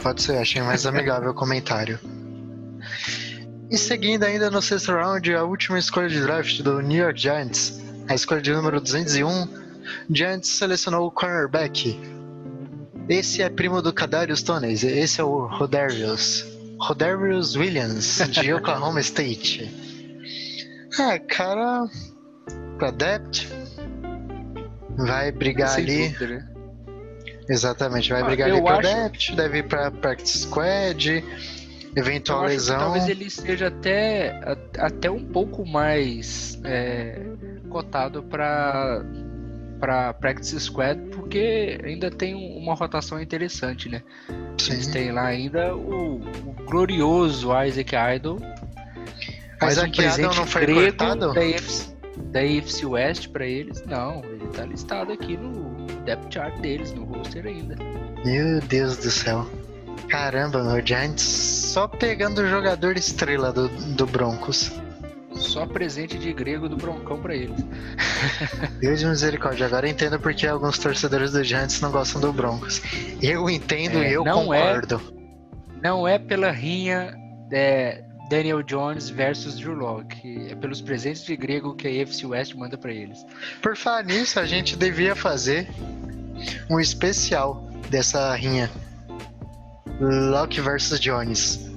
pode 0.03 0.23
ser, 0.23 0.37
achei 0.37 0.61
mais 0.63 0.85
amigável 0.87 1.31
o 1.31 1.35
comentário. 1.35 1.99
E 3.71 3.77
seguindo 3.77 4.25
ainda 4.25 4.51
no 4.51 4.63
sexto 4.63 4.93
round, 4.93 5.35
a 5.35 5.45
última 5.45 5.79
escolha 5.79 6.09
de 6.09 6.21
draft 6.21 6.63
do 6.63 6.81
New 6.81 7.03
York 7.03 7.21
Giants, 7.21 7.83
a 8.09 8.15
escolha 8.15 8.41
de 8.41 8.53
número 8.53 8.81
201, 8.81 9.49
Giants 10.11 10.49
selecionou 10.49 11.07
o 11.07 11.11
cornerback. 11.11 11.99
Esse 13.09 13.43
é 13.43 13.49
primo 13.49 13.81
do 13.81 13.93
Kadarius 13.93 14.43
Tones, 14.43 14.83
esse 14.83 15.21
é 15.21 15.25
o 15.25 15.47
Rodarius. 15.47 16.45
Rodarius 16.81 17.57
Williams, 17.57 18.23
de 18.31 18.53
Oklahoma 18.55 19.01
State. 19.01 19.71
É, 20.99 21.19
cara, 21.19 21.87
pra 22.79 22.91
depth, 22.91 23.47
vai 24.97 25.33
brigar 25.33 25.69
Sem 25.71 25.85
ali. 25.85 26.09
Dúvida, 26.09 26.27
né? 26.27 26.49
Exatamente, 27.49 28.11
vai 28.11 28.23
ah, 28.23 28.25
brigar 28.25 28.51
ali 28.51 28.63
pra 28.63 28.79
acho... 28.79 28.83
depth, 28.83 29.37
deve 29.37 29.59
ir 29.59 29.63
pra 29.65 29.91
practice 29.91 30.39
squad 30.41 31.25
eventual 31.97 32.45
lesão. 32.45 32.79
talvez 32.79 33.09
ele 33.09 33.29
seja 33.31 33.69
até, 33.69 34.39
até 34.79 35.11
um 35.11 35.25
pouco 35.25 35.67
mais 35.67 36.59
é, 36.65 37.21
cotado 37.69 38.23
para 38.23 39.03
para 39.81 40.13
practice 40.13 40.59
squad 40.59 41.01
porque 41.13 41.79
ainda 41.85 42.11
tem 42.11 42.35
uma 42.35 42.75
rotação 42.75 43.23
interessante, 43.23 43.89
né? 43.89 44.03
Sim. 44.59 44.73
Eles 44.73 44.87
têm 44.89 45.13
lá 45.13 45.27
ainda 45.27 45.75
o, 45.75 46.17
o 46.17 46.57
glorioso 46.67 47.51
Isaac 47.65 47.95
Idol. 48.17 48.41
Mas 49.61 49.79
um 49.79 49.91
presente 49.91 50.37
não 50.37 50.47
foi 50.47 50.67
cortado? 50.67 51.33
da 51.33 51.41
da 52.31 52.41
AFC 52.41 52.85
West 52.85 53.29
para 53.29 53.47
eles. 53.47 53.85
Não, 53.87 54.23
ele 54.25 54.47
tá 54.49 54.65
listado 54.65 55.13
aqui 55.13 55.37
no 55.37 55.87
depth 56.05 56.33
chart 56.33 56.59
deles, 56.61 56.93
no 56.93 57.05
roster 57.05 57.47
ainda. 57.47 57.77
Meu 58.25 58.61
Deus 58.61 58.97
do 58.99 59.11
céu. 59.11 59.47
Caramba, 60.09 60.63
meu 60.63 60.85
Giants 60.85 61.23
só 61.23 61.87
pegando 61.87 62.41
o 62.41 62.47
jogador 62.49 62.97
estrela 62.97 63.53
do, 63.53 63.69
do 63.69 64.07
Broncos. 64.07 64.73
Só 65.35 65.67
presente 65.67 66.19
de 66.19 66.33
grego 66.33 66.69
do 66.69 66.77
Broncão 66.77 67.21
para 67.21 67.35
eles. 67.35 67.65
Deus 68.81 68.99
de 69.01 69.07
misericórdia. 69.07 69.67
Agora 69.67 69.87
eu 69.87 69.91
entendo 69.91 70.19
porque 70.19 70.47
alguns 70.47 70.79
torcedores 70.79 71.33
do 71.33 71.45
Giants 71.45 71.81
não 71.81 71.93
gostam 71.93 72.21
do 72.21 72.33
Broncos. 72.33 72.83
Eu 73.23 73.49
entendo 73.49 73.99
é, 73.99 74.11
e 74.11 74.15
eu 74.15 74.25
não 74.25 74.53
é 74.53 74.75
concordo. 74.75 75.03
É, 75.15 75.81
não 75.83 76.09
é 76.09 76.19
pela 76.19 76.51
rinha 76.51 77.15
é, 77.53 78.03
Daniel 78.29 78.63
Jones 78.63 79.09
versus 79.09 79.57
Drew 79.57 79.75
Locke. 79.75 80.49
É 80.51 80.55
pelos 80.55 80.81
presentes 80.81 81.25
de 81.25 81.37
grego 81.37 81.75
que 81.75 81.89
a 81.89 82.03
AFC 82.03 82.27
West 82.27 82.55
manda 82.55 82.77
para 82.77 82.93
eles. 82.93 83.25
Por 83.63 83.77
falar 83.77 84.05
nisso, 84.05 84.39
a 84.39 84.47
gente 84.47 84.77
devia 84.77 85.17
fazer 85.17 85.69
um 86.71 86.79
especial 86.79 87.69
dessa 87.89 88.35
rinha. 88.35 88.71
Locke 90.01 90.61
versus 90.61 91.01
Jones. 91.01 91.69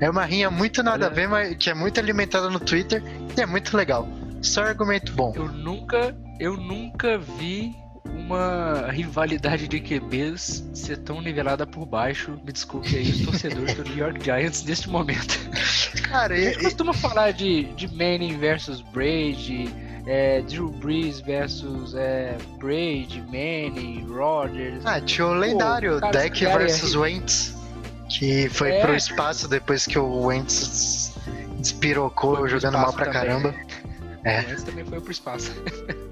É 0.00 0.10
uma 0.10 0.24
rinha 0.24 0.50
muito 0.50 0.82
nada 0.82 1.06
a 1.06 1.08
ver, 1.08 1.26
mas 1.26 1.56
que 1.56 1.70
é 1.70 1.74
muito 1.74 1.98
alimentada 1.98 2.50
no 2.50 2.60
Twitter 2.60 3.02
e 3.36 3.40
é 3.40 3.46
muito 3.46 3.76
legal. 3.76 4.06
Só 4.42 4.62
argumento 4.62 5.12
bom. 5.12 5.32
Eu 5.34 5.48
nunca, 5.48 6.14
eu 6.38 6.56
nunca 6.56 7.18
vi 7.18 7.74
uma 8.26 8.90
rivalidade 8.90 9.68
de 9.68 9.78
QBs 9.80 10.64
ser 10.74 10.98
tão 10.98 11.20
nivelada 11.22 11.64
por 11.66 11.86
baixo. 11.86 12.32
Me 12.44 12.52
desculpe 12.52 12.94
aí, 12.96 13.08
os 13.10 13.20
torcedores 13.20 13.74
do 13.74 13.84
New 13.84 13.96
York 13.96 14.22
Giants 14.22 14.64
neste 14.64 14.90
momento. 14.90 15.38
Cara, 16.10 16.34
A 16.34 16.38
gente 16.38 16.58
e, 16.58 16.62
costuma 16.64 16.92
falar 16.92 17.30
de, 17.32 17.64
de 17.74 17.86
Manning 17.88 18.36
versus 18.38 18.80
Brady, 18.80 19.70
é, 20.06 20.42
Drew 20.42 20.68
Brees 20.70 21.20
versus 21.20 21.94
é, 21.94 22.36
Brady, 22.58 23.22
Manning, 23.26 24.04
Rodgers. 24.08 24.84
ah, 24.84 25.00
tinha 25.00 25.26
o 25.26 25.34
lendário 25.34 26.00
cara, 26.00 26.12
Deck 26.12 26.44
cara 26.44 26.54
é 26.62 26.66
versus 26.66 26.94
Wentz, 26.96 27.54
que 28.08 28.48
foi 28.48 28.70
É. 28.72 28.80
pro 28.80 28.94
espaço 28.94 29.48
depois 29.48 29.86
que 29.86 29.98
o 29.98 30.26
Wentz 30.26 31.12
despirocou 31.58 32.46
jogando 32.48 32.74
mal 32.78 32.92
pra 32.92 33.06
também, 33.06 33.20
caramba. 33.20 33.54
É. 34.26 34.40
O 34.40 34.48
Wentz 34.48 34.62
também 34.64 34.84
foi 34.84 35.00
pro 35.00 35.12
espaço. 35.12 35.52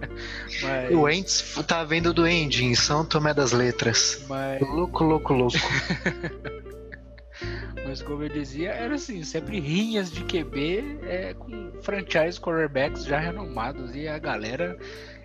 mas, 0.63 0.91
O 0.95 1.01
Wentz 1.01 1.55
tá 1.67 1.83
vendo 1.83 2.15
do 2.15 2.23
Andy 2.23 2.65
em 2.65 2.75
São 2.77 3.05
Tomé 3.05 3.35
das 3.35 3.51
Letras. 3.51 4.25
mas, 4.29 4.61
Louco, 4.61 5.03
louco, 5.03 5.33
louco. 5.35 5.59
mas 7.85 8.01
como 8.03 8.23
eu 8.23 8.29
dizia, 8.29 8.71
era 8.71 8.95
assim, 8.95 9.25
sempre 9.25 9.59
rinhas 9.59 10.13
de 10.13 10.23
QB 10.23 11.01
é, 11.03 11.35
com 11.35 11.73
franchise 11.83 12.41
quarterbacks 12.41 13.05
já 13.05 13.19
renomados 13.19 13.97
e 13.97 14.07
a 14.07 14.17
galera 14.17 14.79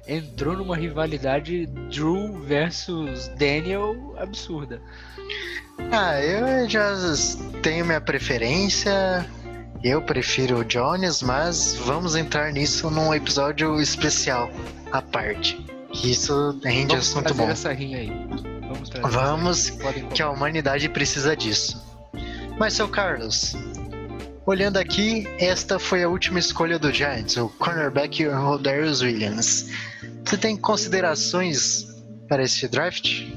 entrou 0.08 0.58
numa 0.58 0.76
rivalidade 0.76 1.68
Drew 1.92 2.40
versus 2.40 3.28
Daniel 3.38 4.16
absurda. 4.18 4.82
Ah, 5.92 6.20
eu 6.22 6.68
já 6.68 6.92
tenho 7.62 7.86
minha 7.86 8.02
preferência. 8.02 9.26
Eu 9.84 10.02
prefiro 10.02 10.60
o 10.60 10.66
Jones, 10.66 11.22
mas 11.22 11.76
vamos 11.76 12.16
entrar 12.16 12.52
nisso 12.52 12.90
num 12.92 13.14
episódio 13.14 13.80
especial 13.80 14.52
à 14.92 15.02
parte. 15.02 15.66
Isso 16.04 16.60
rende 16.64 16.90
Vamos 16.90 17.08
assunto 17.08 17.34
bom. 17.34 17.50
essa 17.50 17.72
rinha 17.72 18.00
aí. 18.00 18.12
Vamos 18.62 18.90
Vamos, 19.14 19.70
rinha. 19.70 20.08
Que 20.08 20.22
a 20.22 20.30
humanidade 20.30 20.90
precisa 20.90 21.36
disso. 21.36 21.82
Mas, 22.60 22.74
seu 22.74 22.90
Carlos, 22.90 23.56
olhando 24.46 24.76
aqui, 24.76 25.26
esta 25.40 25.80
foi 25.80 26.04
a 26.04 26.10
última 26.10 26.40
escolha 26.40 26.78
do 26.78 26.92
Giants, 26.92 27.38
o 27.38 27.48
cornerback 27.48 28.26
Rodarius 28.26 29.02
Williams. 29.02 29.70
Você 30.26 30.38
tem 30.38 30.58
considerações 30.58 31.88
para 32.28 32.44
este 32.44 32.68
draft? 32.68 33.32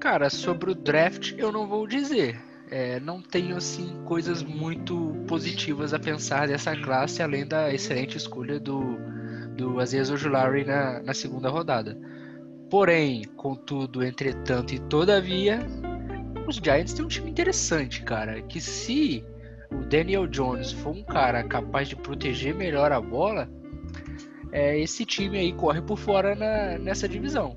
Cara, 0.00 0.30
sobre 0.30 0.70
o 0.70 0.74
draft 0.74 1.34
eu 1.36 1.52
não 1.52 1.68
vou 1.68 1.86
dizer. 1.86 2.53
É, 2.76 2.98
não 2.98 3.22
tenho 3.22 3.56
assim 3.56 4.02
coisas 4.04 4.42
muito 4.42 5.14
positivas 5.28 5.94
a 5.94 5.98
pensar 6.00 6.48
dessa 6.48 6.74
classe, 6.74 7.22
além 7.22 7.46
da 7.46 7.72
excelente 7.72 8.16
escolha 8.16 8.58
do, 8.58 8.98
do 9.56 9.78
Aziz 9.78 10.10
Ojulari 10.10 10.64
na, 10.64 11.00
na 11.00 11.14
segunda 11.14 11.48
rodada. 11.48 11.96
Porém, 12.68 13.22
contudo, 13.36 14.02
entretanto 14.02 14.74
e 14.74 14.80
todavia, 14.80 15.60
os 16.48 16.56
Giants 16.56 16.94
têm 16.94 17.04
um 17.04 17.08
time 17.08 17.30
interessante, 17.30 18.02
cara. 18.02 18.42
Que 18.42 18.60
se 18.60 19.24
o 19.70 19.84
Daniel 19.86 20.26
Jones 20.26 20.72
for 20.72 20.90
um 20.96 21.04
cara 21.04 21.44
capaz 21.44 21.86
de 21.86 21.94
proteger 21.94 22.56
melhor 22.56 22.90
a 22.90 23.00
bola, 23.00 23.48
é, 24.50 24.76
esse 24.80 25.04
time 25.04 25.38
aí 25.38 25.52
corre 25.52 25.80
por 25.80 25.96
fora 25.96 26.34
na- 26.34 26.76
nessa 26.76 27.08
divisão. 27.08 27.56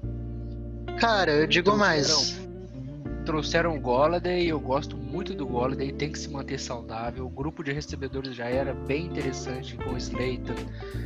Cara, 1.00 1.31
eu 1.31 1.47
digo 1.47 1.71
Trouxeram- 1.71 1.88
mais. 1.89 2.46
Trouxeram 3.27 3.75
o 3.75 3.79
Golladay, 3.81 4.48
eu 4.48 4.57
gosto 4.57 4.96
muito 4.96 5.34
do 5.34 5.46
Golladay, 5.46 5.91
tem 5.91 6.10
que 6.10 6.17
se 6.17 6.29
manter 6.29 6.57
saudável. 6.57 7.25
O 7.25 7.29
grupo 7.29 7.62
de 7.62 7.74
recebedores 7.74 8.34
já 8.34 8.46
era 8.46 8.74
bem 8.74 9.07
interessante 9.07 9.75
com 9.75 9.89
o 9.89 9.98
Slayton, 9.98 10.53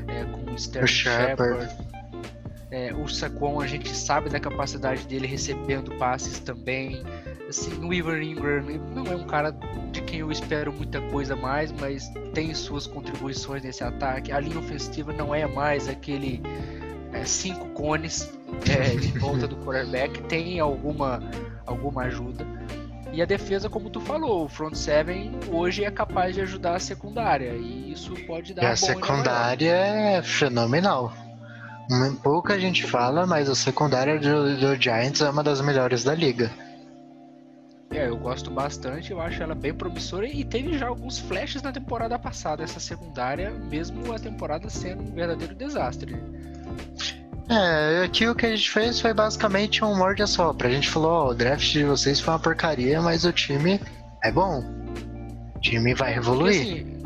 é, 0.07 0.23
com 0.25 0.51
o 0.51 0.55
Sterling 0.55 0.87
Shepard. 0.87 1.75
É, 2.69 2.93
o 2.93 3.07
Saquon, 3.07 3.59
a 3.59 3.65
gente 3.65 3.89
sabe 3.89 4.29
da 4.29 4.39
capacidade 4.39 5.07
dele 5.07 5.25
recebendo 5.25 5.97
passes 5.97 6.37
também. 6.37 7.01
Assim, 7.49 7.83
o 7.83 7.91
Ivan 7.91 8.21
Ingram 8.21 8.65
não 8.93 9.07
é 9.07 9.15
um 9.15 9.25
cara 9.25 9.49
de 9.91 10.01
quem 10.03 10.19
eu 10.19 10.31
espero 10.31 10.71
muita 10.71 11.01
coisa 11.09 11.35
mais, 11.35 11.71
mas 11.71 12.07
tem 12.35 12.53
suas 12.53 12.85
contribuições 12.85 13.63
nesse 13.63 13.83
ataque. 13.83 14.31
A 14.31 14.39
linha 14.39 14.59
ofensiva 14.59 15.11
não 15.11 15.33
é 15.33 15.47
mais 15.47 15.89
aquele 15.89 16.39
é, 17.13 17.25
cinco 17.25 17.67
cones 17.69 18.31
é, 18.69 18.93
em 18.93 19.17
volta 19.19 19.47
do 19.47 19.55
quarterback, 19.57 20.21
tem 20.23 20.59
alguma, 20.59 21.21
alguma 21.65 22.03
ajuda. 22.03 22.45
E 23.13 23.21
a 23.21 23.25
defesa, 23.25 23.69
como 23.69 23.89
tu 23.89 23.99
falou, 23.99 24.45
o 24.45 24.47
front 24.47 24.73
seven 24.73 25.31
hoje 25.51 25.83
é 25.83 25.91
capaz 25.91 26.33
de 26.33 26.41
ajudar 26.41 26.75
a 26.75 26.79
secundária. 26.79 27.51
E 27.53 27.91
isso 27.91 28.13
pode 28.25 28.53
dar 28.53 28.63
E 28.63 28.65
a 28.65 28.75
secundária 28.75 29.71
é 29.71 30.21
fenomenal. 30.21 31.13
Hum, 31.89 32.15
Pouca 32.15 32.57
gente 32.57 32.85
fala, 32.85 33.27
mas 33.27 33.49
a 33.49 33.55
secundária 33.55 34.17
do, 34.17 34.57
do 34.57 34.81
Giants 34.81 35.21
é 35.21 35.29
uma 35.29 35.43
das 35.43 35.59
melhores 35.59 36.05
da 36.05 36.15
liga. 36.15 36.49
É, 37.89 38.07
eu 38.07 38.15
gosto 38.15 38.49
bastante, 38.49 39.11
eu 39.11 39.19
acho 39.19 39.43
ela 39.43 39.53
bem 39.53 39.73
promissora 39.73 40.25
e 40.25 40.45
teve 40.45 40.77
já 40.77 40.87
alguns 40.87 41.19
flashes 41.19 41.61
na 41.61 41.73
temporada 41.73 42.17
passada, 42.17 42.63
essa 42.63 42.79
secundária, 42.79 43.51
mesmo 43.51 44.13
a 44.13 44.17
temporada 44.17 44.69
sendo 44.69 45.03
um 45.03 45.13
verdadeiro 45.13 45.53
desastre. 45.53 46.15
É, 47.49 48.05
aqui 48.05 48.25
o 48.27 48.33
que 48.33 48.45
a 48.45 48.55
gente 48.55 48.71
fez 48.71 49.01
foi 49.01 49.13
basicamente 49.13 49.83
um 49.83 49.95
morde 49.95 50.23
a 50.23 50.27
sopra. 50.27 50.69
A 50.69 50.71
gente 50.71 50.89
falou, 50.89 51.11
ó, 51.11 51.29
o 51.31 51.33
draft 51.33 51.69
de 51.69 51.83
vocês 51.83 52.21
foi 52.21 52.33
uma 52.33 52.39
porcaria, 52.39 53.01
mas 53.01 53.25
o 53.25 53.33
time 53.33 53.81
é 54.23 54.31
bom. 54.31 54.63
O 55.55 55.59
time 55.59 55.93
vai 55.93 56.15
evoluir. 56.15 56.61
assim, 56.61 57.03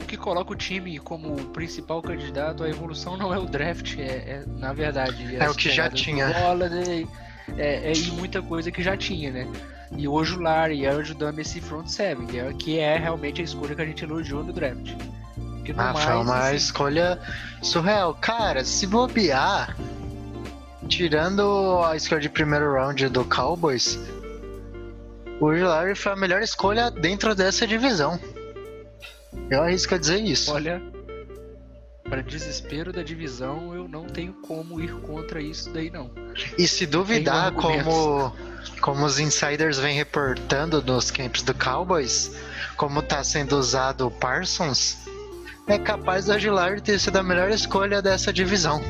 o 0.00 0.04
que 0.06 0.16
coloca 0.16 0.52
o 0.52 0.56
time 0.56 0.98
como 1.00 1.34
principal 1.46 2.00
candidato 2.00 2.62
à 2.62 2.68
evolução 2.68 3.16
não 3.16 3.34
é 3.34 3.38
o 3.38 3.44
draft, 3.44 3.98
é, 3.98 4.04
é, 4.04 4.44
na 4.46 4.72
verdade 4.72 5.34
É 5.34 5.44
as 5.44 5.52
o 5.52 5.56
que 5.56 5.68
já 5.68 5.90
tinha. 5.90 6.32
Golladay, 6.32 7.08
é, 7.58 7.90
é, 7.90 7.92
e 7.92 8.12
muita 8.12 8.40
coisa 8.40 8.70
que 8.70 8.84
já 8.84 8.96
tinha, 8.96 9.32
né? 9.32 9.48
E 9.96 10.06
hoje 10.06 10.36
o 10.36 10.40
Larry 10.40 10.86
é 10.86 10.90
ajudando 10.90 11.40
esse 11.40 11.60
front 11.60 11.88
seven, 11.88 12.26
que 12.26 12.38
é, 12.38 12.52
que 12.52 12.78
é 12.78 12.96
realmente 12.96 13.40
a 13.40 13.44
escolha 13.44 13.74
que 13.74 13.82
a 13.82 13.84
gente 13.84 14.04
elogiou 14.04 14.44
no 14.44 14.52
draft. 14.52 14.94
Porque 15.62 15.72
Ah, 15.76 15.92
mais, 15.92 16.04
foi 16.04 16.14
uma 16.16 16.38
assim, 16.38 16.56
escolha 16.56 17.20
surreal. 17.62 18.14
Cara, 18.20 18.64
se 18.64 18.84
bobear, 18.84 19.76
tirando 20.88 21.80
a 21.84 21.94
escolha 21.94 22.20
de 22.20 22.28
primeiro 22.28 22.72
round 22.72 23.08
do 23.08 23.24
Cowboys, 23.24 23.96
o 25.40 25.46
Larry 25.50 25.94
foi 25.94 26.12
a 26.12 26.16
melhor 26.16 26.42
escolha 26.42 26.90
dentro 26.90 27.32
dessa 27.34 27.64
divisão. 27.64 28.18
Eu 29.48 29.62
arrisco 29.62 29.94
a 29.94 29.98
dizer 29.98 30.18
isso. 30.20 30.52
Olha, 30.52 30.82
para 32.02 32.22
desespero 32.22 32.92
da 32.92 33.02
divisão, 33.02 33.72
eu 33.72 33.86
não 33.86 34.04
tenho 34.04 34.32
como 34.42 34.80
ir 34.80 34.92
contra 35.00 35.40
isso 35.40 35.72
daí 35.72 35.90
não. 35.90 36.10
E 36.58 36.66
se 36.66 36.86
duvidar, 36.86 37.52
como, 37.52 38.34
como 38.80 39.04
os 39.04 39.20
insiders 39.20 39.78
vêm 39.78 39.96
reportando 39.96 40.82
nos 40.82 41.10
camps 41.12 41.42
do 41.42 41.54
Cowboys, 41.54 42.32
como 42.76 43.00
tá 43.00 43.22
sendo 43.22 43.56
usado 43.56 44.08
o 44.08 44.10
Parsons, 44.10 44.98
é 45.66 45.78
capaz 45.78 46.26
do 46.26 46.32
Aguilar 46.32 46.80
ter 46.80 46.98
sido 46.98 47.16
a 47.16 47.22
melhor 47.22 47.50
escolha 47.50 48.00
dessa 48.02 48.32
divisão. 48.32 48.80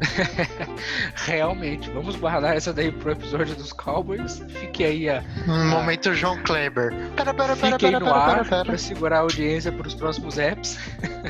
Realmente, 1.14 1.90
vamos 1.90 2.16
guardar 2.16 2.56
essa 2.56 2.72
daí 2.72 2.90
pro 2.92 3.12
episódio 3.12 3.54
dos 3.54 3.72
Cowboys. 3.72 4.42
Fique 4.48 4.84
aí 4.84 5.08
a, 5.08 5.22
Um 5.46 5.68
momento 5.70 6.12
João 6.14 6.42
Kleber. 6.42 6.90
Pera, 7.16 7.32
pera, 7.32 7.56
pera, 7.56 7.72
Fiquem 7.72 7.90
pera, 7.92 8.00
no 8.00 8.06
pera, 8.06 8.16
ar 8.18 8.28
pera, 8.34 8.44
pera. 8.44 8.64
para 8.64 8.78
segurar 8.78 9.16
a 9.18 9.20
audiência 9.20 9.72
para 9.72 9.86
os 9.86 9.94
próximos 9.94 10.38
apps. 10.38 10.78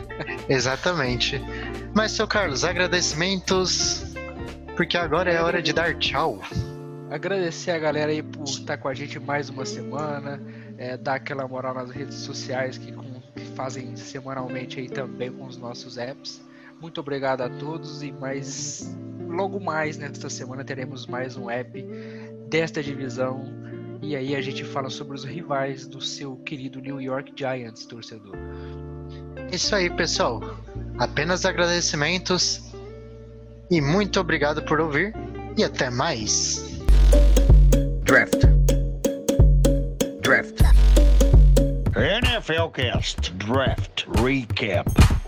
Exatamente. 0.49 1.41
Mas, 1.95 2.13
seu 2.13 2.27
Carlos, 2.27 2.65
agradecimentos, 2.65 4.05
porque 4.77 4.97
agora 4.97 5.31
é 5.31 5.41
hora 5.43 5.63
de 5.63 5.73
dar 5.73 5.95
tchau. 5.99 6.41
Agradecer 7.11 7.71
a 7.71 7.79
galera 7.79 8.11
aí 8.11 8.23
por 8.23 8.45
estar 8.45 8.77
com 8.79 8.89
a 8.89 8.95
gente 8.95 9.21
mais 9.21 9.49
uma 9.49 9.65
semana, 9.65 10.41
é, 10.77 10.97
dar 10.97 11.15
aquela 11.15 11.47
moral 11.47 11.75
nas 11.75 11.91
redes 11.91 12.17
sociais 12.17 12.77
que, 12.77 12.91
com- 12.91 13.14
que 13.35 13.45
fazem 13.55 13.97
semanalmente 13.97 14.81
aí 14.81 14.89
também 14.89 15.33
com 15.33 15.47
os 15.47 15.57
nossos 15.57 15.99
apps. 15.99 16.43
Muito 16.81 17.01
obrigado 17.01 17.43
a 17.43 17.49
todos 17.49 18.03
e 18.03 18.13
mais 18.13 18.97
logo 19.29 19.59
mais 19.59 19.99
nesta 19.99 20.31
semana 20.31 20.65
teremos 20.65 21.07
mais 21.07 21.37
um 21.37 21.51
app 21.51 21.83
desta 22.49 22.83
divisão 22.83 23.45
e 24.01 24.15
aí 24.15 24.37
a 24.37 24.41
gente 24.41 24.63
fala 24.65 24.91
sobre 24.91 25.17
os 25.17 25.25
rivais 25.25 25.87
do 25.87 26.01
seu 26.01 26.37
querido 26.37 26.79
New 26.81 27.01
York 27.01 27.33
Giants, 27.35 27.87
torcedor. 27.87 28.37
Isso 29.51 29.75
aí, 29.75 29.89
pessoal. 29.91 30.41
Apenas 30.99 31.45
agradecimentos 31.45 32.63
e 33.71 33.81
muito 33.81 34.21
obrigado 34.21 34.63
por 34.63 34.81
ouvir 34.81 35.15
e 35.57 35.65
até 35.65 35.91
mais. 35.91 36.81
Draft. 38.05 38.45
Draft. 40.21 40.61
NFL 42.45 42.75
Cast 42.75 43.39
Draft 43.39 44.07
Recap. 44.07 45.24